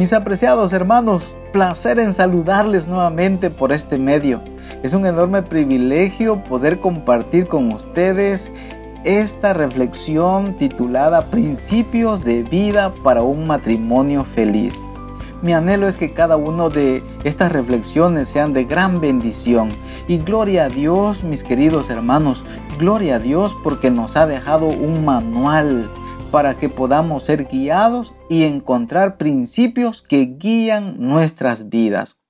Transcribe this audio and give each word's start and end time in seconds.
Mis 0.00 0.14
apreciados 0.14 0.72
hermanos, 0.72 1.36
placer 1.52 1.98
en 1.98 2.14
saludarles 2.14 2.88
nuevamente 2.88 3.50
por 3.50 3.70
este 3.70 3.98
medio. 3.98 4.40
Es 4.82 4.94
un 4.94 5.04
enorme 5.04 5.42
privilegio 5.42 6.42
poder 6.42 6.80
compartir 6.80 7.48
con 7.48 7.70
ustedes 7.70 8.50
esta 9.04 9.52
reflexión 9.52 10.56
titulada 10.56 11.26
Principios 11.26 12.24
de 12.24 12.42
vida 12.42 12.94
para 13.04 13.20
un 13.20 13.46
matrimonio 13.46 14.24
feliz. 14.24 14.82
Mi 15.42 15.52
anhelo 15.52 15.86
es 15.86 15.98
que 15.98 16.14
cada 16.14 16.38
una 16.38 16.70
de 16.70 17.02
estas 17.24 17.52
reflexiones 17.52 18.30
sean 18.30 18.54
de 18.54 18.64
gran 18.64 19.02
bendición. 19.02 19.68
Y 20.08 20.16
gloria 20.16 20.64
a 20.64 20.68
Dios, 20.70 21.24
mis 21.24 21.44
queridos 21.44 21.90
hermanos, 21.90 22.42
gloria 22.78 23.16
a 23.16 23.18
Dios 23.18 23.54
porque 23.62 23.90
nos 23.90 24.16
ha 24.16 24.26
dejado 24.26 24.64
un 24.64 25.04
manual 25.04 25.90
para 26.30 26.56
que 26.56 26.68
podamos 26.68 27.24
ser 27.24 27.46
guiados 27.46 28.14
y 28.28 28.44
encontrar 28.44 29.16
principios 29.16 30.02
que 30.02 30.36
guían 30.38 30.96
nuestras 30.98 31.68
vidas. 31.68 32.20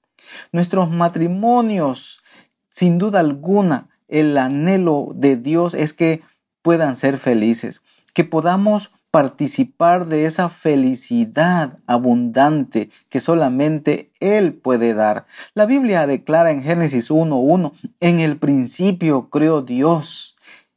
Nuestros 0.52 0.90
matrimonios, 0.90 2.22
sin 2.68 2.98
duda 2.98 3.20
alguna, 3.20 3.88
el 4.08 4.36
anhelo 4.38 5.10
de 5.14 5.36
Dios 5.36 5.74
es 5.74 5.92
que 5.92 6.22
puedan 6.62 6.96
ser 6.96 7.18
felices, 7.18 7.82
que 8.14 8.24
podamos 8.24 8.90
participar 9.10 10.06
de 10.06 10.24
esa 10.24 10.48
felicidad 10.48 11.78
abundante 11.86 12.90
que 13.08 13.20
solamente 13.20 14.12
Él 14.20 14.54
puede 14.54 14.94
dar. 14.94 15.26
La 15.54 15.66
Biblia 15.66 16.06
declara 16.06 16.52
en 16.52 16.62
Génesis 16.62 17.10
1.1, 17.10 17.72
en 18.00 18.20
el 18.20 18.38
principio 18.38 19.28
creó 19.28 19.62
Dios 19.62 20.36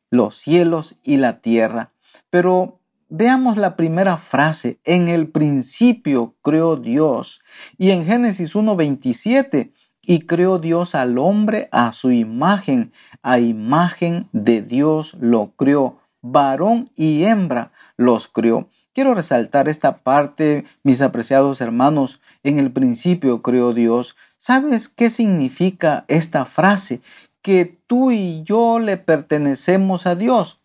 los 0.10 0.36
cielos 0.36 0.98
y 1.04 1.18
la 1.18 1.42
tierra. 1.42 1.92
Pero 2.30 2.80
Veamos 3.16 3.58
la 3.58 3.76
primera 3.76 4.18
frase, 4.18 4.80
en 4.84 5.08
el 5.08 5.28
principio 5.28 6.34
creó 6.42 6.78
Dios. 6.78 7.44
Y 7.78 7.92
en 7.92 8.08
Génesis 8.08 8.56
1.27, 8.56 9.72
y 10.02 10.22
creó 10.22 10.58
Dios 10.58 10.96
al 10.96 11.20
hombre 11.20 11.70
a 11.72 11.92
su 11.92 12.10
imagen, 12.10 12.92
a 13.22 13.38
imagen 13.38 14.30
de 14.32 14.64
Dios 14.64 15.16
lo 15.20 15.52
creó, 15.56 16.00
varón 16.24 16.90
y 16.96 17.26
hembra 17.26 17.72
los 17.98 18.28
creó. 18.28 18.68
Quiero 18.94 19.14
resaltar 19.14 19.70
esta 19.70 19.98
parte, 19.98 20.66
mis 20.82 21.04
apreciados 21.04 21.62
hermanos, 21.62 22.20
en 22.42 22.58
el 22.58 22.72
principio 22.72 23.44
creó 23.44 23.76
Dios. 23.76 24.16
¿Sabes 24.38 24.90
qué 24.90 25.12
significa 25.12 26.04
esta 26.08 26.46
frase? 26.46 27.00
Que 27.44 27.78
tú 27.86 28.10
y 28.10 28.42
yo 28.42 28.80
le 28.80 28.98
pertenecemos 28.98 30.08
a 30.08 30.16
Dios. 30.16 30.63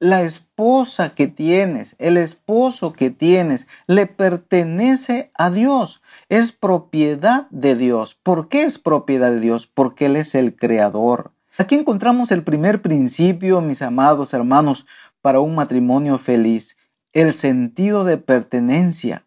La 0.00 0.22
esposa 0.22 1.16
que 1.16 1.26
tienes, 1.26 1.96
el 1.98 2.18
esposo 2.18 2.92
que 2.92 3.10
tienes, 3.10 3.66
le 3.88 4.06
pertenece 4.06 5.32
a 5.34 5.50
Dios. 5.50 6.02
Es 6.28 6.52
propiedad 6.52 7.48
de 7.50 7.74
Dios. 7.74 8.14
¿Por 8.14 8.48
qué 8.48 8.62
es 8.62 8.78
propiedad 8.78 9.32
de 9.32 9.40
Dios? 9.40 9.66
Porque 9.66 10.06
Él 10.06 10.14
es 10.14 10.36
el 10.36 10.54
creador. 10.54 11.32
Aquí 11.56 11.74
encontramos 11.74 12.30
el 12.30 12.44
primer 12.44 12.80
principio, 12.80 13.60
mis 13.60 13.82
amados 13.82 14.34
hermanos, 14.34 14.86
para 15.20 15.40
un 15.40 15.56
matrimonio 15.56 16.16
feliz, 16.16 16.78
el 17.12 17.32
sentido 17.32 18.04
de 18.04 18.18
pertenencia. 18.18 19.26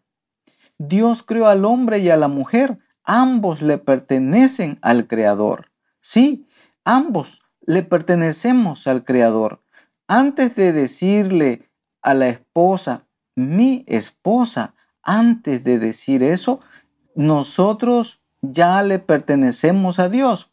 Dios 0.78 1.22
creó 1.22 1.48
al 1.48 1.66
hombre 1.66 1.98
y 1.98 2.08
a 2.08 2.16
la 2.16 2.28
mujer, 2.28 2.78
ambos 3.04 3.60
le 3.60 3.76
pertenecen 3.76 4.78
al 4.80 5.06
Creador. 5.06 5.70
Sí, 6.00 6.46
ambos 6.82 7.42
le 7.60 7.82
pertenecemos 7.82 8.86
al 8.86 9.04
Creador 9.04 9.62
antes 10.08 10.56
de 10.56 10.72
decirle 10.72 11.70
a 12.02 12.14
la 12.14 12.28
esposa, 12.28 13.06
mi 13.34 13.84
esposa, 13.86 14.74
antes 15.02 15.64
de 15.64 15.78
decir 15.78 16.22
eso, 16.22 16.60
nosotros 17.14 18.20
ya 18.40 18.82
le 18.82 18.98
pertenecemos 18.98 19.98
a 19.98 20.08
Dios. 20.08 20.52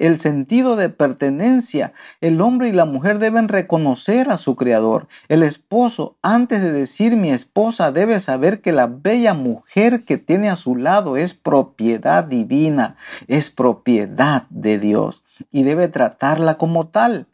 El 0.00 0.16
sentido 0.16 0.76
de 0.76 0.88
pertenencia, 0.88 1.92
el 2.22 2.40
hombre 2.40 2.68
y 2.68 2.72
la 2.72 2.86
mujer 2.86 3.18
deben 3.18 3.48
reconocer 3.48 4.30
a 4.30 4.38
su 4.38 4.56
creador. 4.56 5.08
El 5.28 5.42
esposo, 5.42 6.16
antes 6.22 6.62
de 6.62 6.72
decir 6.72 7.16
mi 7.16 7.30
esposa, 7.30 7.92
debe 7.92 8.18
saber 8.18 8.62
que 8.62 8.72
la 8.72 8.86
bella 8.86 9.34
mujer 9.34 10.04
que 10.04 10.16
tiene 10.16 10.48
a 10.48 10.56
su 10.56 10.74
lado 10.74 11.18
es 11.18 11.34
propiedad 11.34 12.24
divina, 12.24 12.96
es 13.28 13.50
propiedad 13.50 14.44
de 14.48 14.78
Dios 14.78 15.22
y 15.50 15.64
debe 15.64 15.88
tratarla 15.88 16.56
como 16.56 16.88
tal 16.88 17.26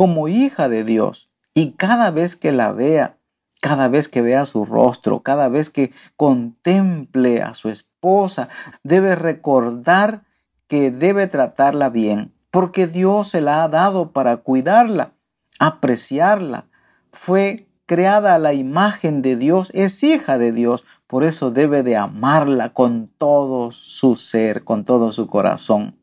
como 0.00 0.28
hija 0.28 0.70
de 0.70 0.82
Dios. 0.82 1.28
Y 1.52 1.72
cada 1.72 2.10
vez 2.10 2.34
que 2.34 2.52
la 2.52 2.72
vea, 2.72 3.18
cada 3.60 3.88
vez 3.88 4.08
que 4.08 4.22
vea 4.22 4.46
su 4.46 4.64
rostro, 4.64 5.20
cada 5.20 5.50
vez 5.50 5.68
que 5.68 5.92
contemple 6.16 7.42
a 7.42 7.52
su 7.52 7.68
esposa, 7.68 8.48
debe 8.82 9.14
recordar 9.14 10.22
que 10.68 10.90
debe 10.90 11.26
tratarla 11.26 11.90
bien, 11.90 12.32
porque 12.50 12.86
Dios 12.86 13.28
se 13.28 13.42
la 13.42 13.62
ha 13.62 13.68
dado 13.68 14.12
para 14.12 14.38
cuidarla, 14.38 15.12
apreciarla. 15.58 16.64
Fue 17.12 17.68
creada 17.84 18.34
a 18.34 18.38
la 18.38 18.54
imagen 18.54 19.20
de 19.20 19.36
Dios, 19.36 19.70
es 19.74 20.02
hija 20.02 20.38
de 20.38 20.52
Dios, 20.52 20.86
por 21.06 21.24
eso 21.24 21.50
debe 21.50 21.82
de 21.82 21.98
amarla 21.98 22.72
con 22.72 23.08
todo 23.18 23.70
su 23.70 24.14
ser, 24.14 24.64
con 24.64 24.86
todo 24.86 25.12
su 25.12 25.26
corazón. 25.26 25.99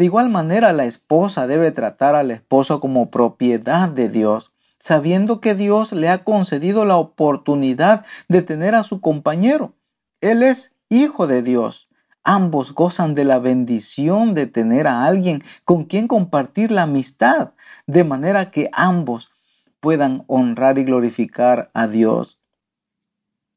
De 0.00 0.06
igual 0.06 0.30
manera, 0.30 0.72
la 0.72 0.86
esposa 0.86 1.46
debe 1.46 1.72
tratar 1.72 2.14
al 2.14 2.30
esposo 2.30 2.80
como 2.80 3.10
propiedad 3.10 3.90
de 3.90 4.08
Dios, 4.08 4.54
sabiendo 4.78 5.42
que 5.42 5.54
Dios 5.54 5.92
le 5.92 6.08
ha 6.08 6.24
concedido 6.24 6.86
la 6.86 6.96
oportunidad 6.96 8.06
de 8.26 8.40
tener 8.40 8.74
a 8.74 8.82
su 8.82 9.02
compañero. 9.02 9.74
Él 10.22 10.42
es 10.42 10.74
hijo 10.88 11.26
de 11.26 11.42
Dios. 11.42 11.90
Ambos 12.24 12.72
gozan 12.72 13.14
de 13.14 13.26
la 13.26 13.38
bendición 13.40 14.32
de 14.32 14.46
tener 14.46 14.86
a 14.86 15.04
alguien 15.04 15.42
con 15.66 15.84
quien 15.84 16.08
compartir 16.08 16.70
la 16.70 16.84
amistad, 16.84 17.50
de 17.86 18.02
manera 18.02 18.50
que 18.50 18.70
ambos 18.72 19.30
puedan 19.80 20.24
honrar 20.28 20.78
y 20.78 20.84
glorificar 20.84 21.70
a 21.74 21.86
Dios. 21.86 22.40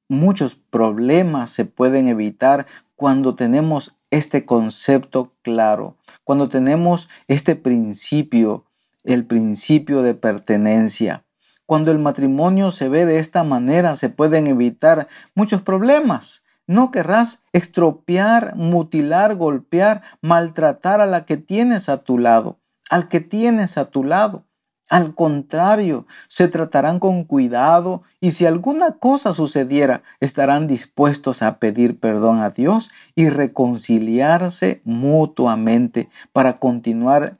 Muchos 0.09 0.55
problemas 0.55 1.51
se 1.51 1.63
pueden 1.63 2.09
evitar 2.09 2.65
cuando 2.97 3.33
tenemos 3.33 3.95
este 4.13 4.45
concepto 4.45 5.31
claro, 5.41 5.97
cuando 6.23 6.47
tenemos 6.47 7.09
este 7.27 7.55
principio, 7.55 8.65
el 9.03 9.25
principio 9.25 10.03
de 10.03 10.13
pertenencia. 10.13 11.25
Cuando 11.65 11.91
el 11.91 11.97
matrimonio 11.97 12.69
se 12.69 12.89
ve 12.89 13.07
de 13.07 13.17
esta 13.17 13.43
manera, 13.43 13.95
se 13.95 14.09
pueden 14.09 14.45
evitar 14.45 15.07
muchos 15.33 15.63
problemas. 15.63 16.43
No 16.67 16.91
querrás 16.91 17.41
estropear, 17.53 18.55
mutilar, 18.55 19.35
golpear, 19.35 20.03
maltratar 20.21 21.01
a 21.01 21.07
la 21.07 21.25
que 21.25 21.37
tienes 21.37 21.89
a 21.89 22.03
tu 22.03 22.19
lado, 22.19 22.59
al 22.91 23.07
que 23.07 23.19
tienes 23.19 23.79
a 23.79 23.85
tu 23.85 24.03
lado. 24.03 24.45
Al 24.89 25.15
contrario, 25.15 26.05
se 26.27 26.47
tratarán 26.47 26.99
con 26.99 27.23
cuidado 27.23 28.03
y 28.19 28.31
si 28.31 28.45
alguna 28.45 28.93
cosa 28.93 29.31
sucediera, 29.31 30.03
estarán 30.19 30.67
dispuestos 30.67 31.41
a 31.41 31.57
pedir 31.57 31.99
perdón 31.99 32.39
a 32.39 32.49
Dios 32.49 32.91
y 33.15 33.29
reconciliarse 33.29 34.81
mutuamente 34.83 36.09
para 36.33 36.57
continuar 36.57 37.37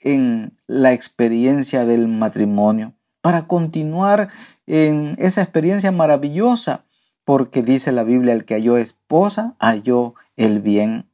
en 0.00 0.58
la 0.66 0.92
experiencia 0.92 1.84
del 1.84 2.08
matrimonio, 2.08 2.92
para 3.20 3.46
continuar 3.46 4.28
en 4.66 5.14
esa 5.18 5.42
experiencia 5.42 5.92
maravillosa, 5.92 6.84
porque 7.24 7.62
dice 7.62 7.92
la 7.92 8.02
Biblia, 8.02 8.34
el 8.34 8.44
que 8.44 8.54
halló 8.54 8.76
esposa, 8.76 9.54
halló 9.58 10.14
el 10.36 10.60
bien. 10.60 11.11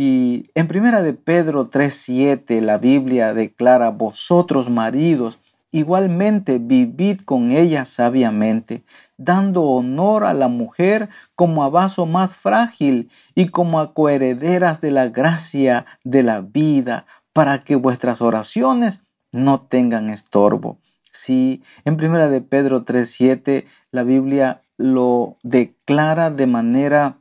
Y 0.00 0.44
en 0.54 0.68
primera 0.68 1.02
de 1.02 1.12
Pedro 1.12 1.70
3:7 1.70 2.60
la 2.60 2.78
Biblia 2.78 3.34
declara, 3.34 3.90
vosotros 3.90 4.70
maridos, 4.70 5.40
igualmente 5.72 6.60
vivid 6.60 7.22
con 7.22 7.50
ella 7.50 7.84
sabiamente, 7.84 8.84
dando 9.16 9.64
honor 9.64 10.22
a 10.22 10.34
la 10.34 10.46
mujer 10.46 11.08
como 11.34 11.64
a 11.64 11.68
vaso 11.68 12.06
más 12.06 12.36
frágil 12.36 13.10
y 13.34 13.48
como 13.48 13.80
a 13.80 13.92
coherederas 13.92 14.80
de 14.80 14.92
la 14.92 15.08
gracia 15.08 15.84
de 16.04 16.22
la 16.22 16.42
vida, 16.42 17.04
para 17.32 17.64
que 17.64 17.74
vuestras 17.74 18.22
oraciones 18.22 19.02
no 19.32 19.62
tengan 19.62 20.10
estorbo. 20.10 20.78
Sí, 21.10 21.64
en 21.84 21.96
primera 21.96 22.28
de 22.28 22.40
Pedro 22.40 22.84
3:7 22.84 23.66
la 23.90 24.04
Biblia 24.04 24.62
lo 24.76 25.38
declara 25.42 26.30
de 26.30 26.46
manera 26.46 27.18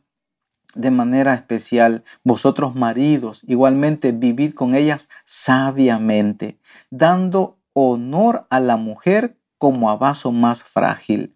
de 0.77 0.91
manera 0.91 1.33
especial, 1.33 2.03
vosotros 2.23 2.75
maridos, 2.75 3.43
igualmente 3.47 4.11
vivid 4.11 4.53
con 4.53 4.75
ellas 4.75 5.09
sabiamente, 5.25 6.57
dando 6.89 7.57
honor 7.73 8.47
a 8.49 8.59
la 8.59 8.77
mujer 8.77 9.37
como 9.57 9.89
a 9.89 9.97
vaso 9.97 10.31
más 10.31 10.63
frágil. 10.63 11.35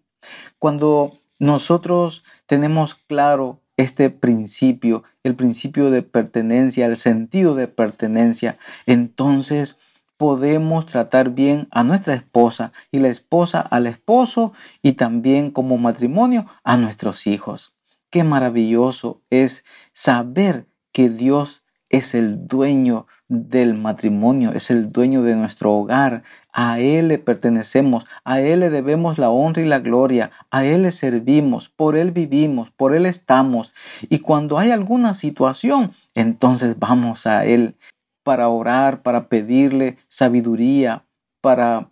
Cuando 0.58 1.12
nosotros 1.38 2.24
tenemos 2.46 2.94
claro 2.94 3.60
este 3.76 4.10
principio, 4.10 5.02
el 5.24 5.34
principio 5.34 5.90
de 5.90 6.02
pertenencia, 6.02 6.86
el 6.86 6.96
sentido 6.96 7.54
de 7.54 7.68
pertenencia, 7.68 8.58
entonces 8.86 9.78
podemos 10.16 10.86
tratar 10.86 11.30
bien 11.30 11.66
a 11.72 11.82
nuestra 11.82 12.14
esposa 12.14 12.72
y 12.92 13.00
la 13.00 13.08
esposa 13.08 13.60
al 13.60 13.88
esposo 13.88 14.52
y 14.80 14.92
también 14.92 15.50
como 15.50 15.78
matrimonio 15.78 16.46
a 16.62 16.76
nuestros 16.76 17.26
hijos. 17.26 17.76
Qué 18.12 18.22
maravilloso 18.22 19.22
es 19.30 19.64
saber 19.92 20.68
que 20.92 21.08
Dios 21.08 21.64
es 21.88 22.14
el 22.14 22.46
dueño 22.46 23.06
del 23.28 23.74
matrimonio, 23.74 24.52
es 24.52 24.70
el 24.70 24.92
dueño 24.92 25.22
de 25.22 25.34
nuestro 25.34 25.72
hogar. 25.72 26.22
A 26.52 26.78
Él 26.78 27.08
le 27.08 27.18
pertenecemos, 27.18 28.04
a 28.24 28.40
Él 28.40 28.60
le 28.60 28.70
debemos 28.70 29.18
la 29.18 29.30
honra 29.30 29.62
y 29.62 29.66
la 29.66 29.80
gloria, 29.80 30.30
a 30.50 30.64
Él 30.64 30.82
le 30.82 30.90
servimos, 30.90 31.70
por 31.70 31.96
Él 31.96 32.12
vivimos, 32.12 32.70
por 32.70 32.94
Él 32.94 33.06
estamos. 33.06 33.72
Y 34.02 34.18
cuando 34.18 34.58
hay 34.58 34.70
alguna 34.70 35.14
situación, 35.14 35.90
entonces 36.14 36.78
vamos 36.78 37.26
a 37.26 37.46
Él 37.46 37.76
para 38.22 38.48
orar, 38.48 39.02
para 39.02 39.28
pedirle 39.28 39.96
sabiduría, 40.08 41.04
para 41.40 41.90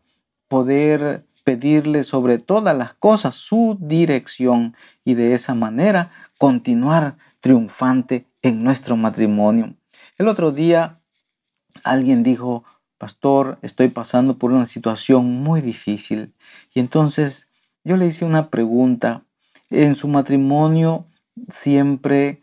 poder 0.48 1.24
pedirle 1.50 2.04
sobre 2.04 2.38
todas 2.38 2.76
las 2.76 2.94
cosas 2.94 3.34
su 3.34 3.76
dirección 3.80 4.76
y 5.04 5.14
de 5.14 5.34
esa 5.34 5.52
manera 5.56 6.10
continuar 6.38 7.16
triunfante 7.40 8.24
en 8.40 8.62
nuestro 8.62 8.96
matrimonio. 8.96 9.74
El 10.16 10.28
otro 10.28 10.52
día 10.52 11.00
alguien 11.82 12.22
dijo, 12.22 12.62
pastor, 12.98 13.58
estoy 13.62 13.88
pasando 13.88 14.38
por 14.38 14.52
una 14.52 14.66
situación 14.66 15.42
muy 15.42 15.60
difícil. 15.60 16.32
Y 16.72 16.78
entonces 16.78 17.48
yo 17.82 17.96
le 17.96 18.06
hice 18.06 18.24
una 18.24 18.48
pregunta. 18.48 19.24
En 19.70 19.96
su 19.96 20.06
matrimonio 20.06 21.06
siempre 21.48 22.42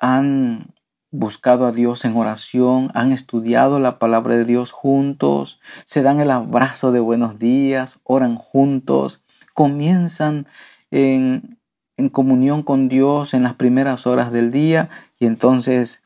han 0.00 0.72
buscado 1.10 1.66
a 1.66 1.72
Dios 1.72 2.04
en 2.04 2.16
oración, 2.16 2.90
han 2.94 3.12
estudiado 3.12 3.80
la 3.80 3.98
palabra 3.98 4.36
de 4.36 4.44
Dios 4.44 4.72
juntos, 4.72 5.60
se 5.84 6.02
dan 6.02 6.20
el 6.20 6.30
abrazo 6.30 6.92
de 6.92 7.00
buenos 7.00 7.38
días, 7.38 8.00
oran 8.04 8.36
juntos, 8.36 9.24
comienzan 9.54 10.46
en, 10.90 11.58
en 11.96 12.08
comunión 12.08 12.62
con 12.62 12.88
Dios 12.88 13.34
en 13.34 13.42
las 13.42 13.54
primeras 13.54 14.06
horas 14.06 14.32
del 14.32 14.50
día 14.50 14.88
y 15.18 15.26
entonces 15.26 16.02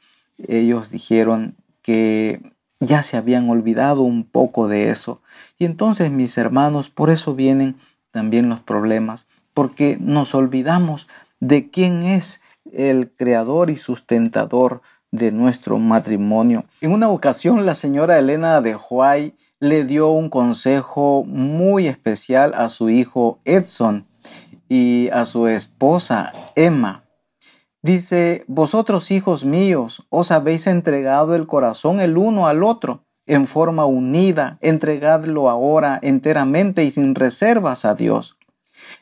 ellos 0.48 0.90
dijeron 0.90 1.56
que 1.82 2.52
ya 2.78 3.02
se 3.02 3.16
habían 3.16 3.48
olvidado 3.48 4.02
un 4.02 4.24
poco 4.24 4.68
de 4.68 4.90
eso. 4.90 5.20
Y 5.58 5.64
entonces 5.64 6.10
mis 6.10 6.38
hermanos, 6.38 6.90
por 6.90 7.10
eso 7.10 7.34
vienen 7.34 7.76
también 8.10 8.48
los 8.48 8.60
problemas, 8.60 9.26
porque 9.54 9.98
nos 10.00 10.34
olvidamos 10.34 11.06
de 11.40 11.70
quién 11.70 12.02
es 12.02 12.42
el 12.72 13.10
creador 13.10 13.70
y 13.70 13.76
sustentador 13.76 14.82
de 15.10 15.32
nuestro 15.32 15.78
matrimonio. 15.78 16.64
En 16.80 16.92
una 16.92 17.08
ocasión 17.08 17.66
la 17.66 17.74
señora 17.74 18.18
Elena 18.18 18.60
de 18.60 18.76
Huay 18.76 19.34
le 19.58 19.84
dio 19.84 20.10
un 20.10 20.30
consejo 20.30 21.24
muy 21.26 21.86
especial 21.86 22.54
a 22.54 22.68
su 22.68 22.88
hijo 22.88 23.40
Edson 23.44 24.04
y 24.68 25.08
a 25.12 25.24
su 25.24 25.48
esposa 25.48 26.32
Emma. 26.54 27.04
Dice, 27.82 28.44
vosotros 28.46 29.10
hijos 29.10 29.44
míos, 29.44 30.06
os 30.10 30.30
habéis 30.30 30.66
entregado 30.66 31.34
el 31.34 31.46
corazón 31.46 32.00
el 32.00 32.18
uno 32.18 32.46
al 32.46 32.62
otro 32.62 33.04
en 33.26 33.46
forma 33.46 33.84
unida, 33.84 34.58
entregadlo 34.60 35.48
ahora 35.48 35.98
enteramente 36.02 36.84
y 36.84 36.90
sin 36.90 37.14
reservas 37.14 37.84
a 37.84 37.94
Dios. 37.94 38.36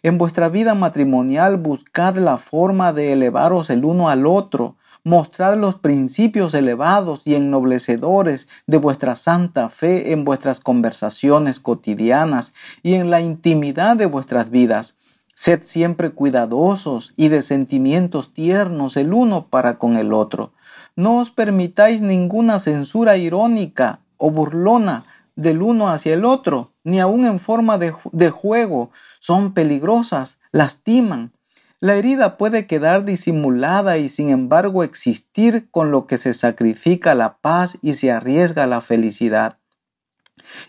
En 0.03 0.19
vuestra 0.19 0.49
vida 0.49 0.75
matrimonial 0.75 1.56
buscad 1.56 2.17
la 2.17 2.37
forma 2.37 2.93
de 2.93 3.12
elevaros 3.12 3.71
el 3.71 3.85
uno 3.85 4.09
al 4.09 4.27
otro, 4.27 4.77
mostrad 5.05 5.56
los 5.56 5.77
principios 5.77 6.55
elevados 6.55 7.27
y 7.27 7.35
ennoblecedores 7.35 8.49
de 8.67 8.79
vuestra 8.79 9.15
santa 9.15 9.69
fe 9.69 10.12
en 10.12 10.25
vuestras 10.25 10.61
conversaciones 10.61 11.61
cotidianas 11.61 12.55
y 12.83 12.95
en 12.95 13.11
la 13.11 13.21
intimidad 13.21 13.97
de 13.97 14.06
vuestras 14.06 14.50
vidas 14.50 14.97
Sed 15.39 15.62
siempre 15.62 16.11
cuidadosos 16.11 17.15
y 17.17 17.29
de 17.29 17.43
sentimientos 17.43 18.35
tiernos 18.35 18.97
el 18.97 19.12
uno 19.12 19.47
para 19.47 19.79
con 19.79 19.97
el 19.97 20.12
otro. 20.12 20.50
No 20.97 21.19
os 21.19 21.31
permitáis 21.31 22.03
ninguna 22.03 22.59
censura 22.59 23.17
irónica 23.17 24.00
o 24.17 24.33
burlona 24.33 25.05
del 25.38 25.62
uno 25.62 25.88
hacia 25.88 26.14
el 26.14 26.25
otro, 26.25 26.73
ni 26.82 26.99
aun 26.99 27.25
en 27.25 27.38
forma 27.38 27.79
de, 27.79 27.94
de 28.11 28.29
juego. 28.29 28.90
Son 29.20 29.55
peligrosas, 29.55 30.40
lastiman. 30.50 31.32
La 31.79 31.94
herida 31.94 32.37
puede 32.37 32.67
quedar 32.67 33.05
disimulada 33.05 33.99
y 33.99 34.08
sin 34.08 34.31
embargo 34.31 34.82
existir 34.82 35.70
con 35.70 35.93
lo 35.93 36.08
que 36.08 36.19
se 36.19 36.35
sacrifica 36.35 37.14
la 37.14 37.38
paz 37.38 37.79
y 37.82 37.94
se 37.94 38.11
arriesga 38.11 38.67
la 38.67 38.81
felicidad. 38.81 39.58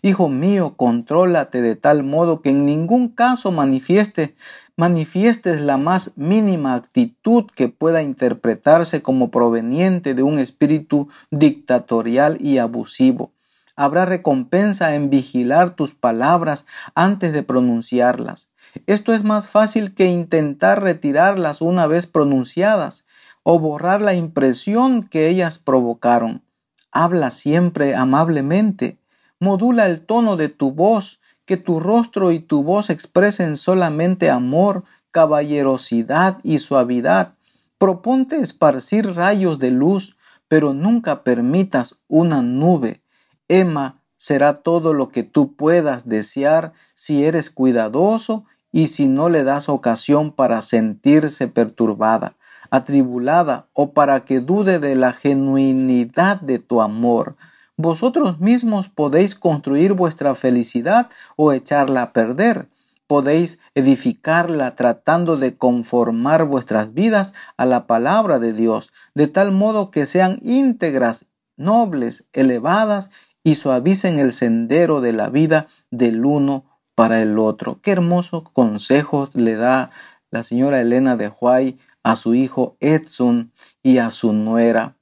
Hijo 0.03 0.29
mío, 0.29 0.75
contrólate 0.77 1.63
de 1.63 1.75
tal 1.75 2.03
modo 2.03 2.41
que 2.41 2.51
en 2.51 2.67
ningún 2.67 3.07
caso 3.09 3.51
manifieste, 3.51 4.35
manifiestes 4.75 5.61
la 5.61 5.77
más 5.77 6.11
mínima 6.15 6.75
actitud 6.75 7.45
que 7.55 7.69
pueda 7.69 8.03
interpretarse 8.03 9.01
como 9.01 9.31
proveniente 9.31 10.13
de 10.13 10.21
un 10.21 10.37
espíritu 10.37 11.09
dictatorial 11.31 12.37
y 12.39 12.59
abusivo. 12.59 13.31
Habrá 13.79 14.03
recompensa 14.03 14.93
en 14.93 15.09
vigilar 15.09 15.69
tus 15.69 15.93
palabras 15.93 16.65
antes 16.95 17.31
de 17.31 17.43
pronunciarlas. 17.43 18.51
Esto 18.87 19.13
es 19.13 19.23
más 19.23 19.47
fácil 19.47 19.93
que 19.93 20.07
intentar 20.07 20.83
retirarlas 20.83 21.61
una 21.61 21.87
vez 21.87 22.05
pronunciadas 22.05 23.05
o 23.43 23.57
borrar 23.57 24.01
la 24.01 24.15
impresión 24.15 25.03
que 25.03 25.29
ellas 25.29 25.59
provocaron. 25.59 26.43
Habla 26.91 27.31
siempre 27.31 27.95
amablemente, 27.95 28.97
Modula 29.39 29.85
el 29.85 30.01
tono 30.01 30.35
de 30.35 30.49
tu 30.49 30.73
voz, 30.73 31.21
que 31.45 31.55
tu 31.55 31.79
rostro 31.79 32.33
y 32.33 32.39
tu 32.41 32.63
voz 32.63 32.89
expresen 32.89 33.55
solamente 33.55 34.29
amor, 34.29 34.83
caballerosidad 35.11 36.39
y 36.43 36.57
suavidad. 36.57 37.31
Proponte 37.77 38.41
esparcir 38.41 39.15
rayos 39.15 39.57
de 39.57 39.71
luz, 39.71 40.17
pero 40.49 40.73
nunca 40.73 41.23
permitas 41.23 41.95
una 42.09 42.41
nube. 42.41 43.01
Emma 43.49 43.99
será 44.15 44.61
todo 44.61 44.93
lo 44.93 45.09
que 45.09 45.23
tú 45.23 45.55
puedas 45.55 46.07
desear 46.07 46.73
si 46.93 47.25
eres 47.25 47.49
cuidadoso 47.49 48.45
y 48.71 48.87
si 48.87 49.07
no 49.07 49.29
le 49.29 49.43
das 49.43 49.67
ocasión 49.67 50.31
para 50.31 50.61
sentirse 50.61 51.47
perturbada, 51.47 52.35
atribulada 52.69 53.67
o 53.73 53.93
para 53.93 54.23
que 54.25 54.39
dude 54.39 54.79
de 54.79 54.95
la 54.95 55.13
genuinidad 55.13 56.39
de 56.39 56.59
tu 56.59 56.81
amor. 56.81 57.35
Vosotros 57.77 58.39
mismos 58.39 58.89
podéis 58.89 59.35
construir 59.35 59.93
vuestra 59.93 60.35
felicidad 60.35 61.09
o 61.35 61.53
echarla 61.53 62.03
a 62.03 62.13
perder. 62.13 62.67
Podéis 63.07 63.59
edificarla 63.73 64.75
tratando 64.75 65.37
de 65.37 65.55
conformar 65.55 66.43
vuestras 66.43 66.93
vidas 66.93 67.33
a 67.57 67.65
la 67.65 67.87
palabra 67.87 68.37
de 68.37 68.53
Dios, 68.53 68.91
de 69.15 69.27
tal 69.27 69.51
modo 69.51 69.89
que 69.89 70.05
sean 70.05 70.37
íntegras, 70.43 71.25
nobles, 71.55 72.27
elevadas 72.33 73.09
y 73.43 73.55
suavicen 73.55 74.19
el 74.19 74.31
sendero 74.31 75.01
de 75.01 75.13
la 75.13 75.29
vida 75.29 75.67
del 75.91 76.25
uno 76.25 76.65
para 76.95 77.21
el 77.21 77.39
otro. 77.39 77.79
Qué 77.81 77.91
hermoso 77.91 78.43
consejo 78.43 79.29
le 79.33 79.55
da 79.55 79.91
la 80.31 80.43
señora 80.43 80.81
Elena 80.81 81.15
de 81.15 81.29
Huay 81.29 81.77
a 82.03 82.15
su 82.15 82.35
hijo 82.35 82.77
Edson 82.79 83.51
y 83.81 83.97
a 83.97 84.11
su 84.11 84.33
nuera 84.33 84.99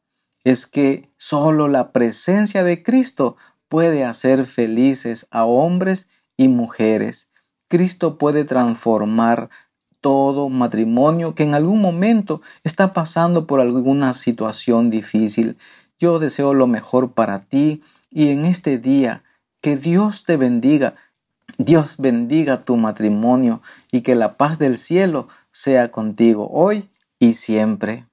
es 0.47 0.65
que 0.65 1.11
solo 1.17 1.67
la 1.67 1.91
presencia 1.91 2.63
de 2.63 2.81
Cristo 2.81 3.35
puede 3.67 4.05
hacer 4.05 4.45
felices 4.45 5.27
a 5.29 5.43
hombres 5.43 6.07
y 6.37 6.47
mujeres. 6.47 7.31
Cristo 7.67 8.17
puede 8.17 8.45
transformar 8.45 9.49
todo 9.99 10.47
matrimonio 10.47 11.35
que 11.35 11.43
en 11.43 11.53
algún 11.53 11.81
momento 11.81 12.41
está 12.63 12.93
pasando 12.93 13.45
por 13.45 13.59
alguna 13.59 14.13
situación 14.13 14.89
difícil. 14.89 15.57
Yo 15.99 16.17
deseo 16.17 16.53
lo 16.53 16.65
mejor 16.65 17.11
para 17.11 17.43
ti 17.43 17.81
y 18.09 18.29
en 18.29 18.45
este 18.45 18.77
día 18.77 19.23
que 19.61 19.77
Dios 19.77 20.23
te 20.23 20.37
bendiga. 20.37 20.95
Dios 21.57 21.95
bendiga 21.97 22.63
tu 22.63 22.77
matrimonio 22.77 23.61
y 23.91 24.01
que 24.01 24.15
la 24.15 24.37
paz 24.37 24.59
del 24.59 24.77
cielo 24.77 25.27
sea 25.51 25.91
contigo 25.91 26.49
hoy 26.51 26.89
y 27.19 27.33
siempre. 27.33 28.07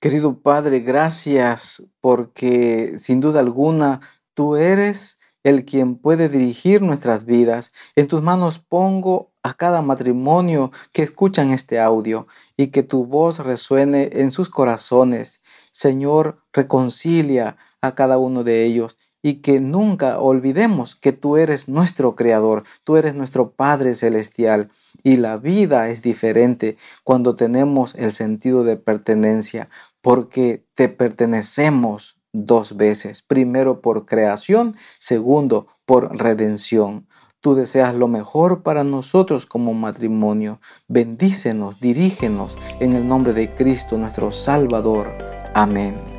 Querido 0.00 0.40
Padre, 0.40 0.80
gracias 0.80 1.86
porque 2.00 2.94
sin 2.98 3.20
duda 3.20 3.40
alguna 3.40 4.00
tú 4.34 4.56
eres 4.56 5.18
el 5.44 5.64
quien 5.64 5.96
puede 5.96 6.28
dirigir 6.28 6.82
nuestras 6.82 7.24
vidas. 7.24 7.72
En 7.96 8.08
tus 8.08 8.22
manos 8.22 8.58
pongo 8.58 9.32
a 9.42 9.54
cada 9.54 9.82
matrimonio 9.82 10.72
que 10.92 11.02
escuchan 11.02 11.50
este 11.50 11.78
audio 11.78 12.26
y 12.56 12.68
que 12.68 12.82
tu 12.82 13.06
voz 13.06 13.38
resuene 13.38 14.10
en 14.14 14.30
sus 14.30 14.48
corazones. 14.48 15.40
Señor, 15.70 16.42
reconcilia 16.52 17.56
a 17.80 17.94
cada 17.94 18.18
uno 18.18 18.42
de 18.42 18.64
ellos 18.64 18.96
y 19.24 19.36
que 19.36 19.58
nunca 19.58 20.20
olvidemos 20.20 20.94
que 20.94 21.12
tú 21.12 21.38
eres 21.38 21.66
nuestro 21.66 22.14
Creador, 22.14 22.62
tú 22.84 22.98
eres 22.98 23.14
nuestro 23.14 23.52
Padre 23.52 23.94
Celestial 23.94 24.70
y 25.02 25.16
la 25.16 25.38
vida 25.38 25.88
es 25.88 26.02
diferente 26.02 26.76
cuando 27.04 27.34
tenemos 27.34 27.94
el 27.94 28.12
sentido 28.12 28.64
de 28.64 28.76
pertenencia 28.76 29.70
porque 30.02 30.66
te 30.74 30.90
pertenecemos 30.90 32.18
dos 32.34 32.76
veces. 32.76 33.22
Primero 33.22 33.80
por 33.80 34.04
creación, 34.04 34.76
segundo 34.98 35.68
por 35.86 36.14
redención. 36.18 37.06
Tú 37.40 37.54
deseas 37.54 37.94
lo 37.94 38.08
mejor 38.08 38.62
para 38.62 38.84
nosotros 38.84 39.46
como 39.46 39.72
matrimonio. 39.72 40.60
Bendícenos, 40.86 41.80
dirígenos 41.80 42.58
en 42.78 42.92
el 42.92 43.08
nombre 43.08 43.32
de 43.32 43.54
Cristo 43.54 43.96
nuestro 43.96 44.30
Salvador. 44.30 45.16
Amén. 45.54 46.13